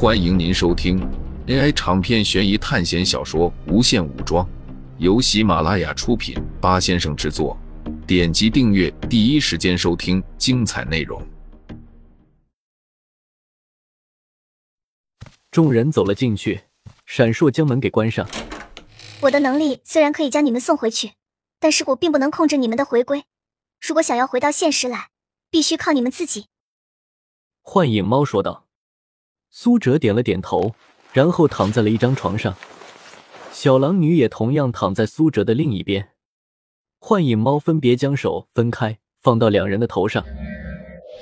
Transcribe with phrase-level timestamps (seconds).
[0.00, 0.96] 欢迎您收听
[1.48, 4.46] AI 长篇悬疑探险小说《无限武装》，
[4.98, 7.58] 由喜马拉雅出品，八先生制作。
[8.06, 11.20] 点击订阅，第一时间收听精彩内容。
[15.50, 16.60] 众人走了进去，
[17.04, 18.24] 闪烁将门给关上。
[19.22, 21.14] 我的能力虽然可以将你们送回去，
[21.58, 23.24] 但是我并不能控制你们的回归。
[23.80, 25.08] 如果想要回到现实来，
[25.50, 26.46] 必须靠你们自己。
[27.62, 28.67] 幻影猫说道。
[29.50, 30.74] 苏哲点了点头，
[31.12, 32.54] 然后躺在了一张床上。
[33.50, 36.10] 小狼女也同样躺在苏哲的另一边。
[37.00, 40.24] 幻影猫分别将手分开，放到两人的头上。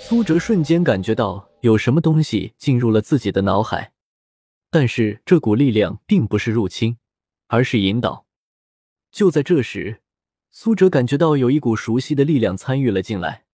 [0.00, 3.92] 苏哲瞬间感觉到有什么东西进入了自己的脑海，
[4.70, 6.96] 但是这股力量并不是入侵，
[7.46, 8.26] 而是引导。
[9.12, 10.00] 就在这时，
[10.50, 13.44] 苏哲感觉到有一股熟悉的力量参与了进来。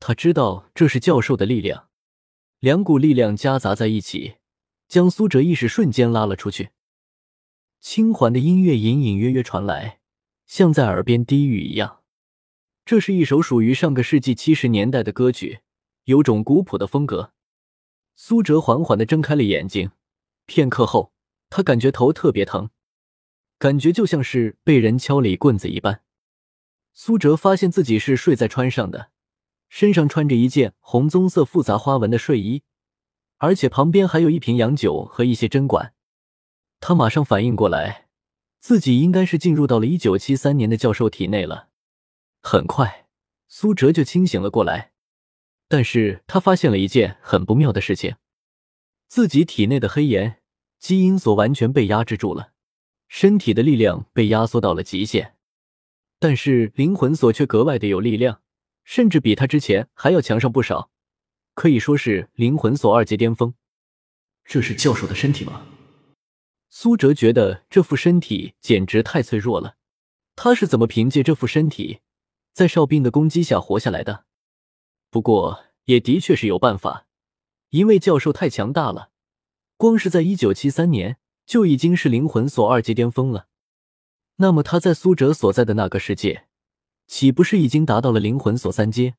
[0.00, 1.88] 他知道这是教授的力量。
[2.60, 4.36] 两股力量夹杂在一起，
[4.88, 6.70] 将苏哲意识瞬间拉了出去。
[7.80, 10.00] 轻缓的音乐隐隐约约传来，
[10.46, 12.02] 像在耳边低语一样。
[12.84, 15.60] 这是一首属于上个世纪七十年代的歌曲，
[16.04, 17.32] 有种古朴的风格。
[18.14, 19.90] 苏哲缓缓的睁开了眼睛，
[20.46, 21.12] 片刻后，
[21.50, 22.70] 他感觉头特别疼，
[23.58, 26.02] 感觉就像是被人敲了一棍子一般。
[26.94, 29.10] 苏哲发现自己是睡在川上的。
[29.68, 32.62] 身上穿着一件红棕色复杂花纹的睡衣，
[33.38, 35.94] 而且旁边还有一瓶洋酒和一些针管。
[36.80, 38.08] 他马上反应过来，
[38.60, 41.68] 自己应该是进入到了一九七三年的教授体内了。
[42.42, 43.06] 很快，
[43.48, 44.92] 苏哲就清醒了过来，
[45.68, 48.16] 但是他发现了一件很不妙的事情：
[49.08, 50.40] 自己体内的黑岩
[50.78, 52.52] 基因所完全被压制住了，
[53.08, 55.34] 身体的力量被压缩到了极限，
[56.20, 58.42] 但是灵魂锁却格外的有力量。
[58.86, 60.90] 甚至比他之前还要强上不少，
[61.54, 63.52] 可以说是灵魂锁二阶巅峰。
[64.44, 65.66] 这是教授的身体吗？
[66.70, 69.74] 苏哲觉得这副身体简直太脆弱了。
[70.36, 71.98] 他是怎么凭借这副身体
[72.52, 74.24] 在哨兵的攻击下活下来的？
[75.10, 77.08] 不过也的确是有办法，
[77.70, 79.10] 因为教授太强大了，
[79.76, 83.48] 光是在一九七三年就已经是灵魂锁二阶巅峰了。
[84.36, 86.45] 那么他在苏哲所在的那个世界？
[87.06, 89.14] 岂不是已经达到了灵魂锁三阶？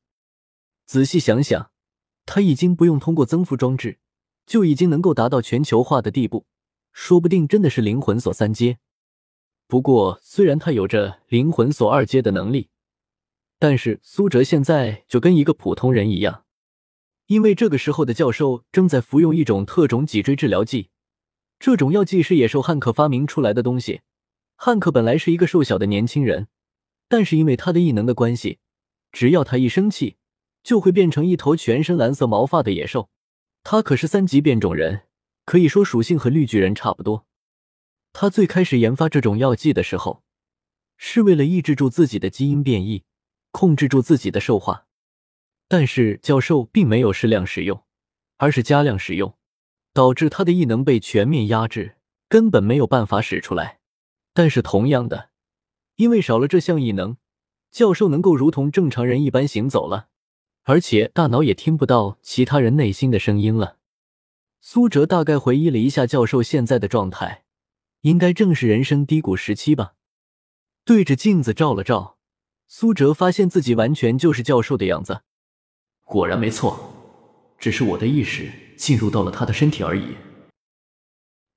[0.86, 1.70] 仔细想想，
[2.26, 3.98] 他已经不用通过增幅装置，
[4.46, 6.46] 就已经能够达到全球化的地步，
[6.92, 8.78] 说不定真的是灵魂锁三阶。
[9.66, 12.70] 不过，虽然他有着灵魂锁二阶的能力，
[13.58, 16.44] 但是苏哲现在就跟一个普通人一样，
[17.26, 20.90] 因为这个时候的教授正在服用一种特种脊椎治疗剂，
[21.58, 24.00] 这种药剂是野兽汉克发明出来的东西。
[24.56, 26.48] 汉克本来是一个瘦小的年轻人。
[27.08, 28.58] 但是因为他的异能的关系，
[29.10, 30.16] 只要他一生气，
[30.62, 33.08] 就会变成一头全身蓝色毛发的野兽。
[33.64, 35.02] 他可是三级变种人，
[35.44, 37.26] 可以说属性和绿巨人差不多。
[38.12, 40.22] 他最开始研发这种药剂的时候，
[40.96, 43.04] 是为了抑制住自己的基因变异，
[43.50, 44.86] 控制住自己的兽化。
[45.66, 47.84] 但是教授并没有适量使用，
[48.36, 49.36] 而是加量使用，
[49.92, 51.96] 导致他的异能被全面压制，
[52.28, 53.80] 根本没有办法使出来。
[54.32, 55.30] 但是同样的。
[55.98, 57.16] 因为少了这项异能，
[57.72, 60.08] 教授能够如同正常人一般行走了，
[60.62, 63.78] 而且大脑也听不到其他人内心的声音了。
[64.60, 67.42] 苏哲大概回忆了一下教授现在的状态，
[68.02, 69.94] 应该正是人生低谷时期吧。
[70.84, 72.18] 对着镜子照了照，
[72.68, 75.22] 苏哲发现自己完全就是教授的样子。
[76.04, 76.94] 果然没错，
[77.58, 80.16] 只是我的意识进入到了他的身体而已。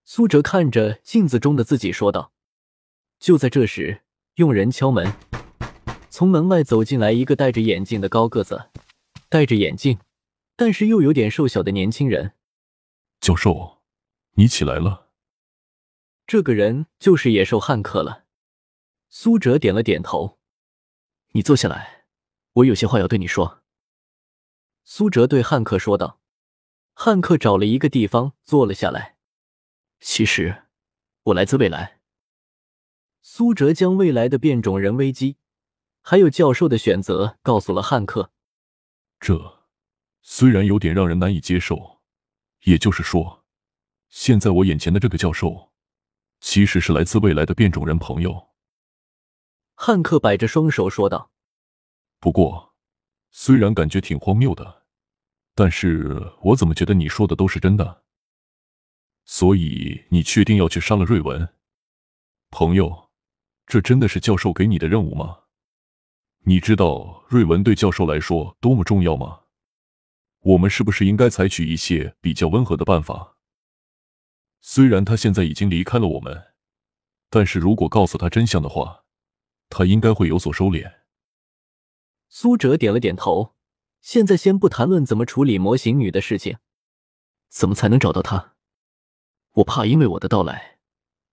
[0.04, 2.34] 苏哲看着镜子中的自己说道。
[3.20, 4.02] 就在这时。
[4.36, 5.14] 用人敲门，
[6.10, 8.70] 从门外走进来一个戴着眼镜的高个子，
[9.28, 10.00] 戴着眼镜，
[10.56, 12.34] 但是又有点瘦小的年轻人。
[13.20, 13.82] 教授，
[14.36, 15.10] 你起来了。
[16.26, 18.24] 这个人就是野兽汉克了。
[19.10, 20.40] 苏哲点了点头。
[21.34, 22.06] 你坐下来，
[22.54, 23.62] 我有些话要对你说。
[24.86, 26.22] 苏哲对汉克说道。
[26.94, 29.18] 汉克找了一个地方坐了下来。
[30.00, 30.64] 其实，
[31.24, 32.01] 我来自未来。
[33.22, 35.38] 苏哲将未来的变种人危机，
[36.02, 38.32] 还有教授的选择告诉了汉克。
[39.20, 39.62] 这
[40.22, 42.02] 虽然有点让人难以接受，
[42.64, 43.46] 也就是说，
[44.10, 45.72] 现在我眼前的这个教授，
[46.40, 48.50] 其实是来自未来的变种人朋友。
[49.76, 51.32] 汉克摆着双手说道。
[52.20, 52.76] 不过，
[53.30, 54.84] 虽然感觉挺荒谬的，
[55.54, 58.04] 但是我怎么觉得你说的都是真的？
[59.26, 61.54] 所以你确定要去杀了瑞文，
[62.50, 63.11] 朋友？
[63.72, 65.44] 这真的是教授给你的任务吗？
[66.40, 69.44] 你知道瑞文对教授来说多么重要吗？
[70.42, 73.38] 我们是不是应该采取一些比较温和的办法，
[74.60, 76.48] 虽然他现在已经离开了我们，
[77.30, 79.06] 但是如果告诉他真相的话，
[79.70, 80.92] 他应该会有所收敛。
[82.28, 83.56] 苏哲点了点头。
[84.02, 86.58] 现在先不谈论怎么处理模型女的事情，
[87.48, 88.56] 怎么才能找到她？
[89.54, 90.80] 我怕因为我的到来，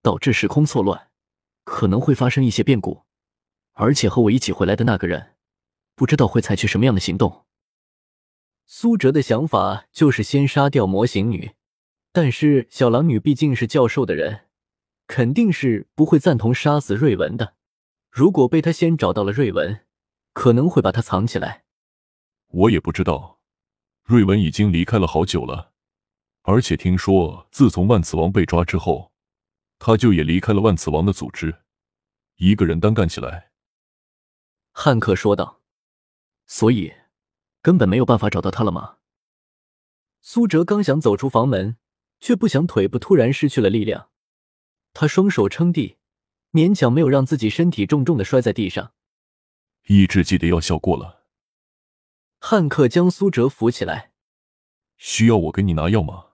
[0.02, 1.07] 导致时空错乱，
[1.68, 3.04] 可能会发生一些变故。
[3.74, 5.34] 而且和我一起回来的那个人，
[5.94, 7.44] 不知道会采取什么样的行动。
[8.66, 11.52] 苏哲的想法就是先杀掉模型女，
[12.10, 14.46] 但是小狼女毕竟是教授的人，
[15.06, 17.54] 肯定是不会赞同杀死瑞文的。
[18.10, 19.80] 如果被他先找到了瑞文，
[20.32, 21.64] 可能会把他藏起来。
[22.48, 23.38] 我也不知道，
[24.02, 25.72] 瑞文已经离开了好久了，
[26.42, 29.12] 而且听说自从万磁王被抓之后，
[29.78, 31.62] 他就也离开了万磁王的组织，
[32.36, 33.52] 一个人单干起来。
[34.72, 35.60] 汉克说道
[36.46, 36.94] ：“所以。”
[37.60, 38.98] 根本没有办法找到他了吗？
[40.22, 41.76] 苏哲刚想走出房门，
[42.20, 44.10] 却不想腿部突然失去了力量。
[44.94, 45.98] 他双手撑地，
[46.52, 48.94] 勉强没有让自己身体重重的摔在地上。
[49.88, 51.26] 抑制剂的药效过了。
[52.38, 54.12] 汉克将苏哲扶起来。
[54.96, 56.28] 需要我给你拿药吗？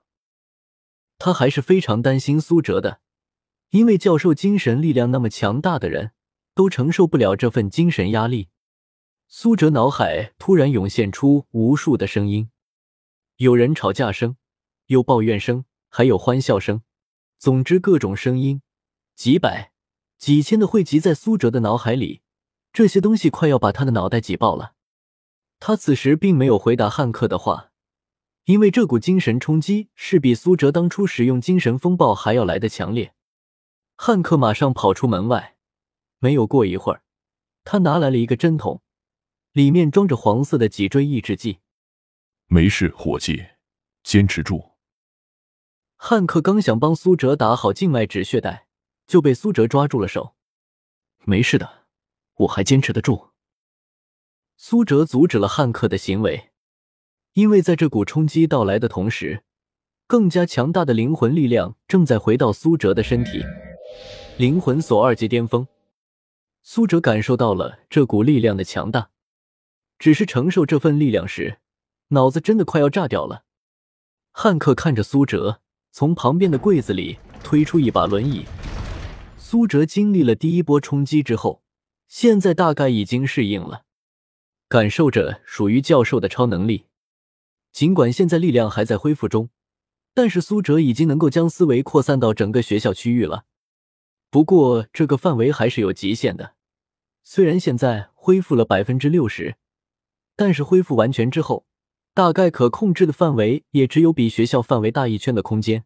[1.18, 3.00] 他还是非常担心苏哲的，
[3.74, 6.12] 因为教授精神力量那么强大的人，
[6.54, 8.48] 都承受不了这份精神压力。
[9.26, 12.50] 苏哲脑海突然涌现出无数的声音，
[13.38, 14.36] 有人吵架声，
[14.86, 16.82] 有抱怨声，还有欢笑声。
[17.36, 18.62] 总之，各种声音，
[19.16, 19.72] 几百、
[20.18, 22.20] 几千的汇集在苏哲的脑海里，
[22.72, 24.74] 这些东西快要把他的脑袋挤爆了。
[25.58, 27.72] 他此时并没有回答汉克的话，
[28.44, 33.12] 因为这股精神冲击是比苏哲当初使用精神风暴还要来的强烈。
[33.96, 35.56] 汉克马上跑出门外，
[36.18, 37.02] 没有过一会儿，
[37.64, 38.82] 他拿来了一个针筒。
[39.52, 41.60] 里面装着黄色的脊椎抑制剂。
[42.46, 43.46] 没事，伙计，
[44.02, 44.72] 坚持住。
[45.94, 48.66] 汉克刚想帮苏哲打好静脉止血带，
[49.06, 50.34] 就被苏哲抓住了手。
[51.22, 51.86] 没事的，
[52.34, 53.30] 我还坚持得住。
[54.56, 56.50] 苏哲阻止了汉克的行为，
[57.34, 59.44] 因为在这股冲击到来的同时，
[60.08, 63.44] 更加强大的灵魂力量正在回到苏哲的身体。
[64.36, 65.68] 灵魂锁二级巅峰，
[66.64, 69.10] 苏哲感受到了这股力量的强大。
[69.96, 71.58] 只是承受这份力量时，
[72.08, 73.44] 脑子真的快要炸掉了。
[74.32, 75.60] 汉克看着苏哲，
[75.92, 78.44] 从旁边的柜子里推出一把轮椅。
[79.38, 81.62] 苏哲经历了第一波冲击之后，
[82.08, 83.84] 现在大概已经适应了，
[84.68, 86.86] 感受着属于教授的超能力。
[87.70, 89.50] 尽管现在力量还在恢复中，
[90.12, 93.44] 但是苏哲已经能够将思维扩散到整个学校区域了。
[94.34, 96.54] 不过这个范围还是有极限的，
[97.22, 99.54] 虽然现在恢复了百分之六十。
[100.34, 101.66] 但是恢复完全之后，
[102.14, 105.84] 大概可控制的范围也只有比学校范围大一圈的空间。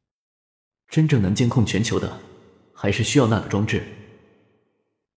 [0.88, 2.20] 真正能监控全球的，
[2.72, 3.86] 还是需要那个装置。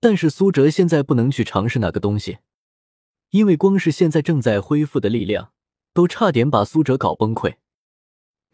[0.02, 2.40] 但是苏哲现在不能去尝试那个东西，
[3.30, 5.54] 因为光是现在正在恢复的力量，
[5.94, 7.54] 都差点把苏哲搞崩溃。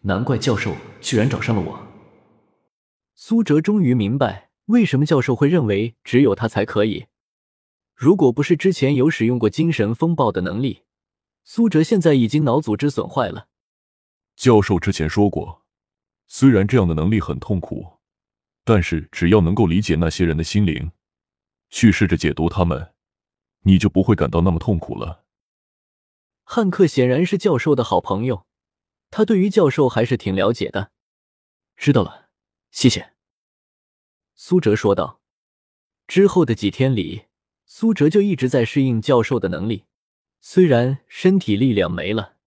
[0.01, 1.87] 难怪教授居然找上了我。
[3.15, 7.07] 苏哲终于明白为什么教授会认为只有他才可以。
[7.95, 10.83] 如果不是之前有使用过精神风暴的能力，
[11.43, 13.47] 苏哲现在已经脑组织损坏了。
[14.35, 15.65] 教授之前说过，
[16.27, 17.97] 虽然这样的能力很痛苦，
[18.63, 20.91] 但是只要能够理解那些人的心灵，
[21.69, 22.93] 去试着解读他们，
[23.63, 25.25] 你就不会感到那么痛苦了。
[26.43, 28.45] 汉克显然是教授的好朋友，
[29.09, 30.91] 他对于教授还是挺了解的。
[31.75, 32.29] 知道了，
[32.69, 33.16] 谢谢。
[34.37, 35.19] 苏哲说道。
[36.07, 37.25] 之后的几天里。
[37.69, 39.83] 苏哲就一直在适应教授的能力，
[40.39, 42.37] 虽然身体力量没了，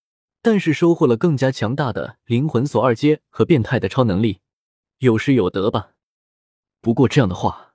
[0.40, 4.40] 但是收获了更加强大的灵魂锁二阶和变态的超能力，
[5.00, 5.92] 有失有得吧。
[6.80, 7.75] 不过这样的话，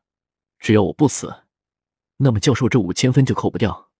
[0.57, 1.43] 只要我不死，
[2.17, 3.91] 那么教授这五千分就扣不掉。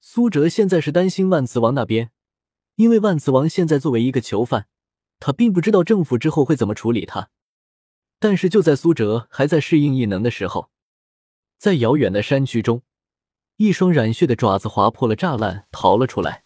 [0.00, 2.10] 苏哲现在是担心万磁王那边，
[2.74, 4.66] 因为万磁王现在作为一个囚犯，
[5.20, 7.30] 他并不知道政府之后会怎么处理他。
[8.18, 10.70] 但是就在苏哲还在适应异能的时候。
[11.58, 12.82] 在遥远的山区中，
[13.56, 16.44] 一双染血的爪子划破了栅栏，逃了出来。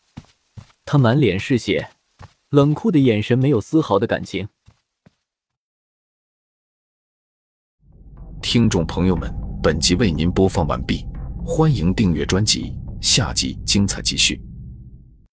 [0.84, 1.90] 他满脸是血，
[2.50, 4.48] 冷酷的眼神没有丝毫的感情。
[8.40, 9.32] 听众朋友们，
[9.62, 11.04] 本集为您播放完毕，
[11.44, 14.47] 欢迎订阅专辑，下集精彩继续。